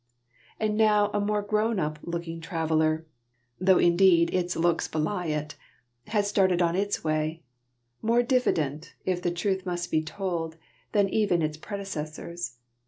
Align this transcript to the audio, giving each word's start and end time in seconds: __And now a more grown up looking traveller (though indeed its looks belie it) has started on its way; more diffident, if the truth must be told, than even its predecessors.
__And 0.67 0.73
now 0.73 1.11
a 1.13 1.19
more 1.19 1.43
grown 1.43 1.79
up 1.79 1.99
looking 2.01 2.41
traveller 2.41 3.05
(though 3.59 3.77
indeed 3.77 4.33
its 4.33 4.55
looks 4.55 4.87
belie 4.87 5.27
it) 5.27 5.53
has 6.07 6.27
started 6.27 6.59
on 6.59 6.75
its 6.75 7.03
way; 7.03 7.43
more 8.01 8.23
diffident, 8.23 8.95
if 9.05 9.21
the 9.21 9.29
truth 9.29 9.63
must 9.63 9.91
be 9.91 10.01
told, 10.01 10.57
than 10.93 11.07
even 11.09 11.43
its 11.43 11.55
predecessors. 11.55 12.57